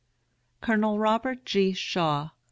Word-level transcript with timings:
COLONEL 0.61 0.97
ROBERT 0.97 1.45
G. 1.45 1.73
SHAW. 1.73 2.31